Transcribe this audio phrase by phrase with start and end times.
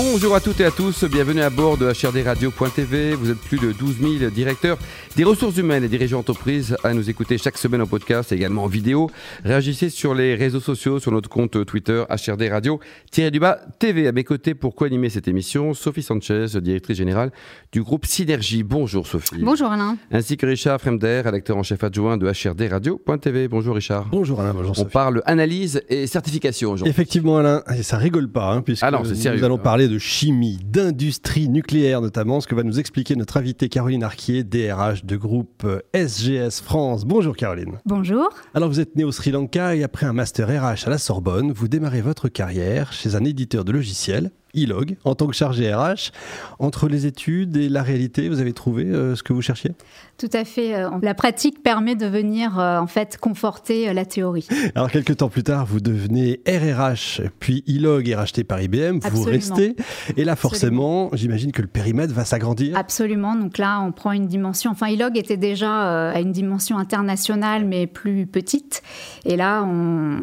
[0.00, 3.14] Bonjour à toutes et à tous, bienvenue à bord de HRDRadio.tv.
[3.16, 4.78] Vous êtes plus de 12 000 directeurs
[5.16, 8.62] des ressources humaines et dirigeants d'entreprise à nous écouter chaque semaine en podcast et également
[8.62, 9.10] en vidéo.
[9.42, 12.78] Réagissez sur les réseaux sociaux, sur notre compte Twitter HRD Radio
[13.12, 14.06] du bas TV.
[14.06, 17.32] À mes côtés pour co-animer cette émission, Sophie Sanchez, directrice générale
[17.72, 18.62] du groupe Synergie.
[18.62, 19.42] Bonjour Sophie.
[19.42, 19.96] Bonjour Alain.
[20.12, 23.48] Ainsi que Richard Fremder, rédacteur en chef adjoint de HRD Radio.tv.
[23.48, 24.06] Bonjour Richard.
[24.12, 26.90] Bonjour Alain, bonjour On parle analyse et certification aujourd'hui.
[26.92, 30.58] Effectivement Alain, et ça rigole pas hein, puisque ah non, nous allons parler de chimie,
[30.64, 35.66] d'industrie nucléaire notamment, ce que va nous expliquer notre invitée Caroline Arquier, DRH de groupe
[35.94, 37.04] SGS France.
[37.04, 37.78] Bonjour Caroline.
[37.86, 38.28] Bonjour.
[38.54, 41.52] Alors vous êtes né au Sri Lanka et après un master RH à la Sorbonne,
[41.52, 46.10] vous démarrez votre carrière chez un éditeur de logiciels e-log en tant que chargé RH.
[46.58, 49.72] Entre les études et la réalité, vous avez trouvé euh, ce que vous cherchiez?
[50.16, 50.74] Tout à fait.
[50.74, 54.48] Euh, la pratique permet de venir euh, en fait conforter la théorie.
[54.74, 59.22] Alors quelques temps plus tard, vous devenez RRH, puis e-log est racheté par IBM, vous
[59.22, 59.76] restez.
[60.16, 62.76] Et là, forcément, j'imagine que le périmètre va s'agrandir.
[62.76, 63.34] Absolument.
[63.34, 64.70] Donc là, on prend une dimension.
[64.70, 68.82] Enfin, e-log était déjà à une dimension internationale, mais plus petite.
[69.24, 70.18] Et là, on,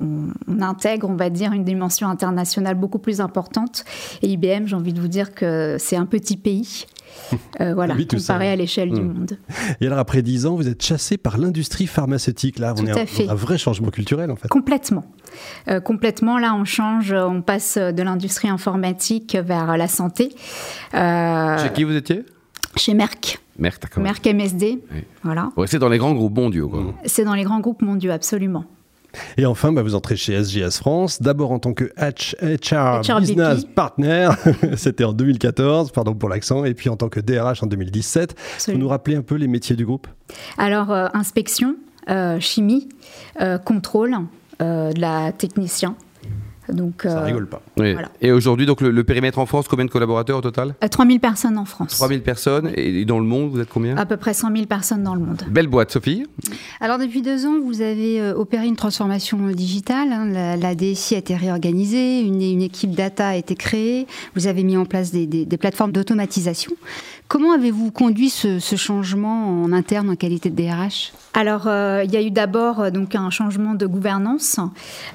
[0.00, 0.19] on
[0.60, 3.84] intègre, on va dire, une dimension internationale beaucoup plus importante.
[4.22, 6.86] Et IBM, j'ai envie de vous dire que c'est un petit pays.
[7.60, 9.12] Euh, voilà, comparé à l'échelle du hmm.
[9.12, 9.38] monde.
[9.80, 12.58] Et alors après dix ans, vous êtes chassé par l'industrie pharmaceutique.
[12.58, 14.48] Là, on est un, vrai changement culturel en fait.
[14.48, 15.04] Complètement.
[15.68, 20.34] Euh, complètement, là, on change, on passe de l'industrie informatique vers la santé.
[20.94, 22.24] Euh, Chez qui vous étiez?
[22.76, 23.40] Chez Merck.
[23.58, 24.02] Merck, d'accord.
[24.02, 24.80] Merck MSD,
[25.22, 25.50] voilà.
[25.66, 26.94] c'est dans les grands groupes mondiaux.
[27.04, 28.64] C'est dans les grands groupes mondiaux, absolument.
[29.36, 34.30] Et enfin, bah, vous entrez chez SGS France, d'abord en tant que HR, Business Partner,
[34.76, 38.34] c'était en 2014, pardon pour l'accent, et puis en tant que DRH en 2017.
[38.68, 40.06] Vous nous rappelez un peu les métiers du groupe?
[40.58, 41.76] Alors, euh, inspection,
[42.08, 42.88] euh, chimie,
[43.40, 44.16] euh, contrôle,
[44.60, 45.96] de la technicien,
[46.72, 47.62] donc, ça euh, rigole pas.
[48.20, 51.58] Et aujourd'hui, donc le, périmètre en France, combien de collaborateurs au total 3000 euh, personnes
[51.58, 51.96] en France.
[51.96, 52.70] 3000 personnes.
[52.76, 55.20] Et dans le monde, vous êtes combien À peu près 100 000 personnes dans le
[55.20, 55.42] monde.
[55.50, 56.26] Belle boîte, Sophie.
[56.80, 60.12] Alors depuis deux ans, vous avez euh, opéré une transformation digitale.
[60.12, 60.56] Hein.
[60.56, 64.06] La, DSI a été réorganisée, une, une, équipe data a été créée.
[64.34, 66.72] Vous avez mis en place des, des, plateformes d'automatisation.
[67.30, 71.68] Comment avez-vous conduit ce, changement en interne en qualité de DRH Alors,
[72.02, 74.58] il y a eu d'abord donc un changement de gouvernance,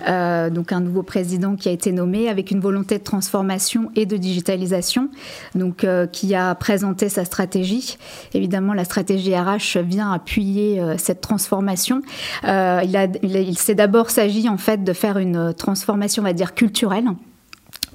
[0.07, 4.15] donc un nouveau président qui a été nommé avec une volonté de transformation et de
[4.15, 5.09] digitalisation,
[5.55, 7.97] donc euh, qui a présenté sa stratégie.
[8.33, 12.01] Évidemment, la stratégie RH vient appuyer euh, cette transformation.
[12.43, 16.53] Euh, il, il s'est d'abord s'agit en fait de faire une transformation, on va dire
[16.53, 17.05] culturelle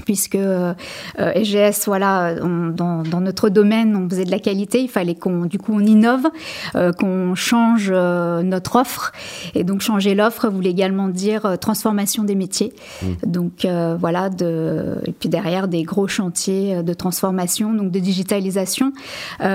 [0.05, 0.75] puisque euh,
[1.17, 5.73] EGS, voilà, dans, notre domaine, on faisait de la qualité, il fallait qu'on, du coup,
[5.75, 6.29] on innove,
[6.75, 9.13] euh, qu'on change euh, notre offre,
[9.55, 12.73] et donc changer l'offre voulait également dire euh, transformation des métiers.
[13.03, 13.07] Mmh.
[13.27, 13.67] Donc
[13.99, 18.93] voilà, de, et puis derrière des gros chantiers de transformation, donc de digitalisation,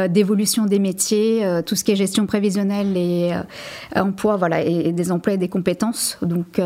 [0.10, 3.34] d'évolution des métiers, tout ce qui est gestion prévisionnelle et
[3.96, 6.18] emploi, voilà, et, des emplois et des compétences.
[6.22, 6.60] Donc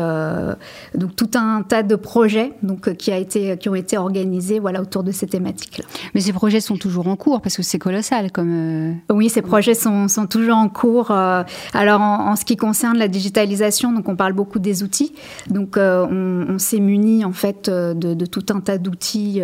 [0.94, 4.82] donc tout un tas de projets, donc qui a été qui ont été organisés voilà,
[4.82, 5.84] autour de ces thématiques-là.
[6.14, 8.98] Mais ces projets sont toujours en cours parce que c'est colossal comme...
[9.10, 11.10] Euh, oui, ces projets sont, sont toujours en cours.
[11.10, 11.42] Euh,
[11.72, 15.12] alors en, ce qui concerne la digitalisation, donc on parle beaucoup des outils.
[15.48, 19.42] Donc euh, on, s'est muni en fait de, tout un tas d'outils,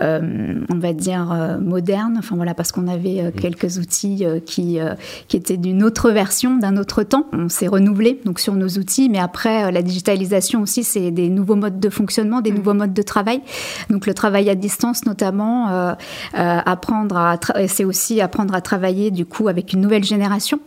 [0.00, 2.16] on va dire modernes.
[2.18, 4.78] Enfin voilà, parce qu'on avait quelques outils qui,
[5.28, 7.26] qui étaient d'une autre version, d'un autre temps.
[7.32, 11.56] On s'est renouvelé donc sur nos outils, mais après la digitalisation aussi, c'est des nouveaux
[11.56, 12.54] modes de fonctionnement, des mmh.
[12.54, 13.29] nouveaux modes de travail
[13.88, 15.92] donc le travail à distance notamment, euh,
[16.38, 20.60] euh, apprendre à c'est aussi apprendre à travailler du coup avec une nouvelle génération.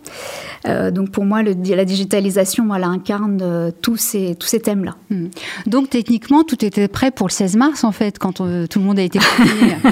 [0.68, 4.96] Euh, donc pour moi, le, la digitalisation, elle incarne tous ces, tous ces thèmes-là.
[5.10, 5.28] Hmm.
[5.66, 8.44] Donc techniquement, tout était prêt pour le 16 mars en fait, quand tout
[8.80, 9.20] le monde a été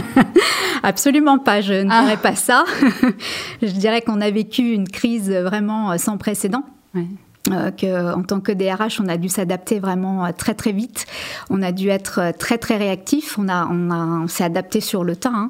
[0.83, 2.01] Absolument pas, je ne ah.
[2.01, 2.65] dirais pas ça.
[3.61, 6.63] je dirais qu'on a vécu une crise vraiment sans précédent.
[6.95, 7.05] Ouais.
[7.49, 11.07] Euh, que, en tant que DRH, on a dû s'adapter vraiment euh, très très vite.
[11.49, 13.39] On a dû être euh, très très réactif.
[13.39, 15.33] On a on, a, on s'est adapté sur le temps.
[15.33, 15.49] Hein.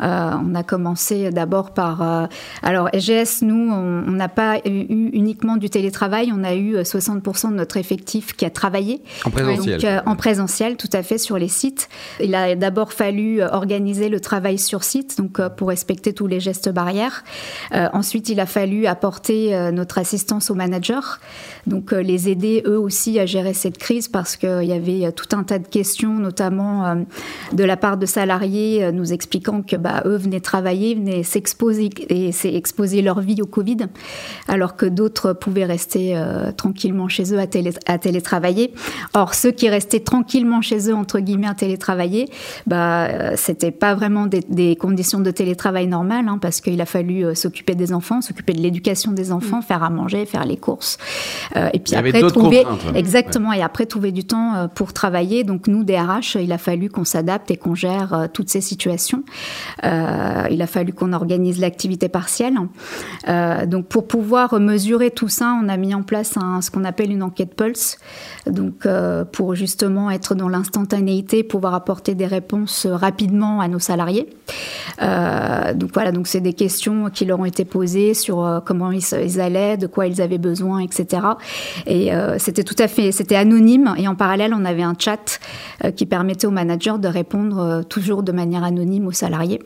[0.00, 2.26] Euh, on a commencé d'abord par euh,
[2.64, 3.42] alors SGS.
[3.42, 6.32] Nous, on n'a pas eu uniquement du télétravail.
[6.34, 9.80] On a eu 60% de notre effectif qui a travaillé en présentiel.
[9.80, 11.88] Donc, en présentiel, tout à fait sur les sites.
[12.20, 16.68] Il a d'abord fallu organiser le travail sur site, donc pour respecter tous les gestes
[16.68, 17.22] barrières.
[17.72, 20.98] ensuite, il a fallu apporter notre assistance aux managers
[21.66, 25.42] Donc les aider eux aussi à gérer cette crise parce qu'il y avait tout un
[25.42, 27.04] tas de questions, notamment
[27.52, 32.30] de la part de salariés nous expliquant que bah, eux venaient travailler, venaient s'exposer et
[32.56, 33.88] exposer leur vie au Covid,
[34.46, 36.20] alors que d'autres pouvaient rester
[36.56, 37.46] tranquillement chez eux à,
[37.86, 38.72] à télétravailler.
[39.14, 42.28] Or ceux qui restaient tranquillement chez eux entre guillemets à télétravailler,
[42.66, 47.34] bah c'était pas vraiment des, conditions de télétravail normales, hein, parce qu'il a fallu euh,
[47.34, 49.62] s'occuper des enfants, s'occuper de l'éducation des enfants, mm.
[49.62, 50.98] faire à manger, faire les courses.
[51.56, 55.44] Euh, et puis après trouver exactement et après trouver du temps euh, pour travailler.
[55.44, 59.22] Donc nous DRH, il a fallu qu'on s'adapte et qu'on gère toutes ces situations.
[59.82, 62.54] il a fallu qu'on organise l'activité partielle.
[63.66, 67.22] donc pour pouvoir mesurer tout ça, on a mis en place ce qu'on appelle une
[67.22, 67.98] enquête pulse.
[68.46, 68.86] Donc
[69.32, 74.28] pour justement être dans l'instantanéité, pouvoir apporter des réponses rapidement à nos salariés.
[75.02, 78.90] Euh, donc voilà, donc c'est des questions qui leur ont été posées sur euh, comment
[78.92, 81.07] ils, allaient, de quoi ils avaient besoin, etc.
[81.86, 83.94] Et euh, c'était tout à fait, c'était anonyme.
[83.96, 85.40] Et en parallèle, on avait un chat
[85.96, 89.60] qui permettait aux managers de répondre toujours de manière anonyme aux salariés.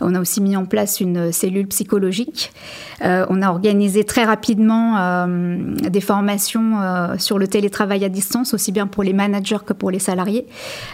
[0.00, 2.52] On a aussi mis en place une cellule psychologique.
[3.00, 9.04] on a organisé très rapidement des formations sur le télétravail à distance, aussi bien pour
[9.04, 10.46] les managers que pour les salariés.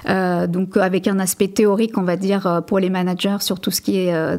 [0.06, 3.98] donc avec un aspect théorique, on va dire, pour les managers sur tout ce qui
[3.98, 4.38] est euh,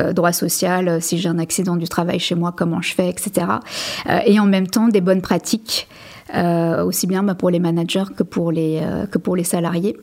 [0.00, 3.08] euh, droit social, euh, si j'ai un accident du travail chez moi, comment je fais,
[3.08, 3.46] etc.
[4.26, 5.88] et en même temps, des bonnes pratiques.
[6.34, 9.96] aussi bien bah, pour les managers que pour les, que pour les salariés.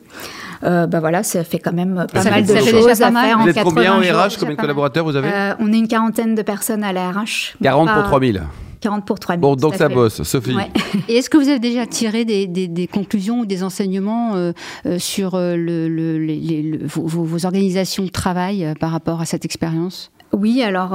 [0.62, 3.94] bah voilà, ça fait quand même pas mal de choses à faire vous êtes combien
[3.94, 7.10] en RH Combien de collaborateurs vous avez On est une quarantaine de personnes à la
[7.10, 7.56] RH.
[7.62, 8.42] 40 pour 3000
[8.84, 10.56] 40 pour 3 Bon, donc ça, bosse, Sophie.
[11.08, 14.52] Et est-ce que vous avez déjà tiré des, conclusions ou des enseignements euh,
[14.86, 20.10] euh, sur euh, le, vos, organisations de travail par rapport à cette expérience?
[20.34, 20.90] Oui, alors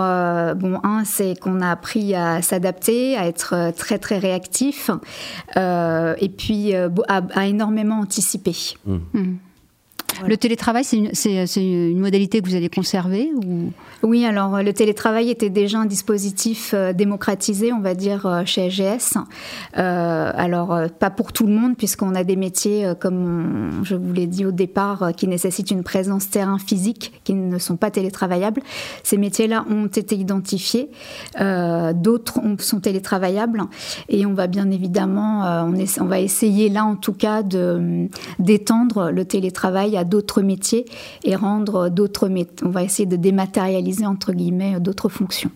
[0.56, 4.91] bon, un, c'est qu'on a appris à s'adapter, à être très très réactif,
[5.56, 8.56] et puis à, énormément anticiper.
[8.86, 8.97] Mmh.
[9.13, 9.36] Mmh.
[10.27, 13.71] Le télétravail, c'est une, modalité que vous allez conserver ou...
[14.01, 18.44] Oui, alors euh, le télétravail était déjà un dispositif euh, démocratisé, on va dire, euh,
[18.45, 19.18] chez SGS.
[19.74, 24.45] alors, pas pour tout le monde, puisqu'on a des métiers, comme je vous l'ai dit
[24.45, 28.62] au départ, qui nécessitent une présence terrain physique, qui ne sont pas télétravaillables.
[29.04, 30.89] Ces métiers-là ont été identifiés.
[31.39, 33.63] D'autres sont télétravaillables.
[34.07, 37.44] Et on va bien évidemment, on, on va essayer là, en tout cas,
[38.39, 40.86] d'étendre le télétravail à d'autres métiers
[41.24, 42.30] et rendre d'autres.
[42.64, 45.52] On va essayer de dématérialiser, entre guillemets, d'autres fonctions.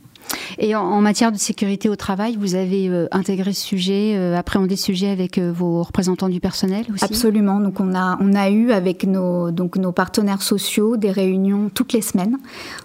[0.57, 4.75] Et en, matière de sécurité au travail, vous avez euh, intégré ce sujet, euh, appréhendé
[4.75, 7.03] ce sujet avec euh, vos représentants du personnel aussi?
[7.03, 7.59] Absolument.
[7.59, 11.94] Donc on a, on a eu avec nos, donc nos partenaires sociaux des réunions toutes
[11.94, 12.38] les semaines.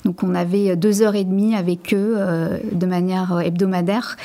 [0.04, 2.18] Donc on avait deux heures et demie avec eux
[2.72, 4.16] de manière hebdomadaire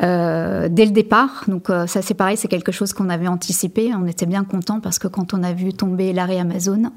[0.00, 1.44] dès le départ.
[1.48, 3.92] Donc ça c'est pareil, c'est quelque chose qu'on avait anticipé.
[3.94, 6.90] On était bien content parce que quand on a vu tomber l'arrêt Amazon,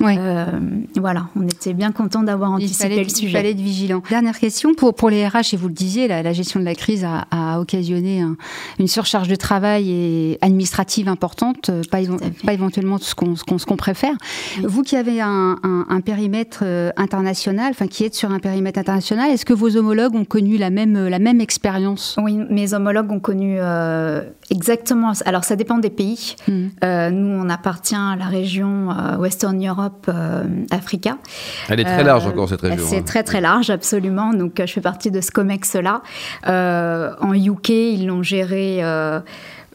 [0.00, 3.26] voilà, on était bien content d'avoir anticipé le sujet.
[3.26, 4.02] Il fallait être vigilant.
[4.08, 7.04] Dernière question pour, pour les RH, et vous le disiez, la, gestion de la crise
[7.04, 8.24] a, occasionné
[8.78, 11.98] une surcharge de travail et administrative importante, euh, pas,
[12.44, 14.14] pas éventuellement ce qu'on préfère.
[14.62, 15.56] Vous qui avez un,
[16.04, 20.24] périmètre euh, international, enfin qui êtes sur un périmètre international, est-ce que vos homologues ont
[20.24, 22.16] connu la même, la même expérience?
[22.20, 25.12] Oui, mes homologues ont connu euh, exactement.
[25.24, 26.34] Alors ça dépend des pays.
[26.48, 26.68] Hmm.
[26.82, 28.88] nous, on appartient à la région
[29.18, 30.10] Western Europe,
[30.70, 31.18] Africa.
[31.68, 32.84] Elle est très large encore cette région.
[32.88, 33.02] C'est hein.
[33.04, 34.32] très très large, absolument.
[34.32, 36.02] Donc je fais partie de ce COMEX-là.
[36.46, 38.78] Euh, en UK, ils l'ont géré.
[38.82, 39.20] Euh,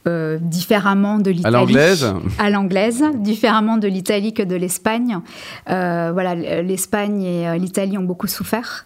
[0.06, 1.54] euh, différemment de l'Italie.
[1.54, 5.20] À l'anglaise À l'anglaise, différemment de l'Italie que de l'Espagne.
[5.66, 8.86] voilà, l'Espagne et l'Italie ont beaucoup souffert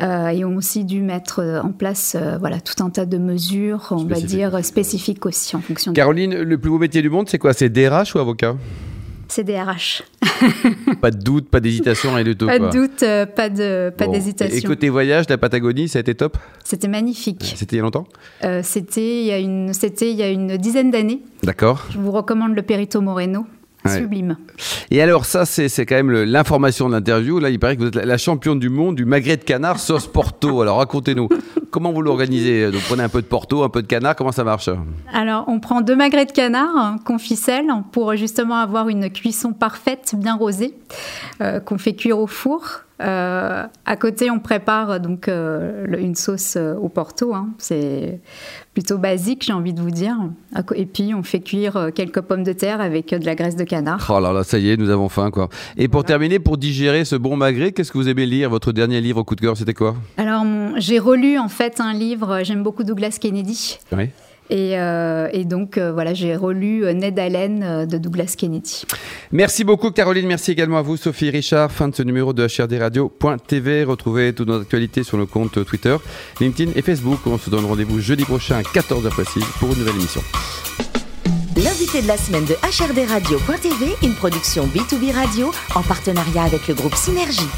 [0.00, 4.20] et ont aussi dû mettre en place voilà, tout un tas de mesures, on va
[4.20, 7.52] dire, spécifiques aussi en fonction Caroline, le plus beau métier du monde, c'est quoi?
[7.52, 8.56] C'est DRH ou avocat?
[9.28, 10.02] C'est DRH.
[11.00, 12.46] pas de doute, pas d'hésitation, et de tout.
[12.46, 14.56] Pas de doute, euh, pas de pas d'hésitation.
[14.56, 16.36] Et côté voyage, la Patagonie, ça a été top.
[16.64, 17.54] C'était magnifique.
[17.56, 18.06] C'était il y a longtemps.
[18.44, 21.22] Euh, c'était il y a une, c'était il y a une dizaine d'années.
[21.42, 21.86] D'accord.
[21.90, 23.46] Je vous recommande le Perito Moreno.
[23.88, 24.36] Sublime.
[24.90, 27.38] Et alors ça, c'est quand même l'information de l'interview.
[27.38, 30.06] Là, il paraît que vous êtes la, championne du monde du magret de canard sauce
[30.06, 30.60] Porto.
[30.60, 31.28] Alors racontez-nous,
[31.76, 32.70] comment vous l'organisez?
[32.70, 34.70] Donc prenez un peu de Porto, un peu de canard, comment ça marche?
[35.12, 40.14] Alors on prend deux magrets de canard qu'on ficelle pour justement avoir une cuisson parfaite,
[40.16, 40.72] bien rosée,
[41.42, 42.62] euh, qu'on fait cuire au four.
[43.02, 47.34] Euh, à côté, on prépare donc euh, une sauce au Porto.
[47.34, 47.48] Hein.
[47.58, 48.22] C'est
[48.72, 50.16] plutôt basique, j'ai envie de vous dire.
[50.74, 54.06] Et puis, on fait cuire quelques pommes de terre avec de la graisse de canard.
[54.08, 55.50] Oh là là, ça y est, nous avons faim quoi.
[55.76, 58.48] Et pour terminer, pour digérer ce bon magret, qu'est-ce que vous aimez lire?
[58.48, 59.94] Votre dernier livre au coup de cœur, c'était quoi?
[60.16, 60.44] Alors,
[60.78, 62.40] j'ai relu en fait un livre.
[62.42, 63.78] J'aime beaucoup Douglas Kennedy.
[63.92, 64.10] Oui.
[64.48, 68.84] Et, et donc, voilà, j'ai relu Ned Allen de Douglas Kennedy.
[69.32, 70.28] Merci beaucoup, Caroline.
[70.28, 71.72] Merci également à vous, Sophie Richard.
[71.72, 73.82] Fin de ce numéro de HRDRadio.tv.
[73.82, 75.96] Retrouvez toutes nos actualités sur nos comptes Twitter,
[76.40, 77.18] LinkedIn et Facebook.
[77.26, 80.22] On se donne rendez-vous jeudi prochain à 14h précise pour une nouvelle émission.
[81.56, 86.74] L'invité de la semaine de HRD Radio.tv, une production B2B Radio en partenariat avec le
[86.74, 87.48] groupe Synergie.